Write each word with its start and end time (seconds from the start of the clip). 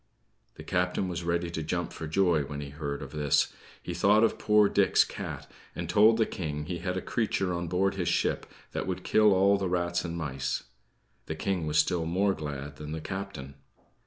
The 0.55 0.63
captain 0.63 1.07
was 1.07 1.23
ready 1.23 1.51
to 1.51 1.61
jump 1.61 1.93
for 1.93 2.07
joy 2.07 2.41
when 2.41 2.59
he 2.59 2.69
heard 2.71 3.03
of 3.03 3.11
this. 3.11 3.53
He 3.83 3.93
thought 3.93 4.23
of 4.23 4.39
poor 4.39 4.67
Dick's 4.67 5.03
cat, 5.03 5.47
and 5.75 5.87
told 5.87 6.17
the 6.17 6.25
King 6.25 6.65
he 6.65 6.79
had 6.79 6.97
a 6.97 7.03
creature 7.03 7.53
on 7.53 7.67
board 7.67 7.93
his 7.93 8.07
ship 8.09 8.47
that 8.71 8.87
would 8.87 9.03
kill 9.03 9.31
all 9.31 9.57
the 9.59 9.69
rats 9.69 10.03
and 10.03 10.17
mice. 10.17 10.63
The 11.27 11.35
King 11.35 11.67
was 11.67 11.77
still 11.77 12.07
more 12.07 12.33
glad 12.33 12.77
than 12.77 12.93
the 12.93 12.99
captain. 12.99 13.53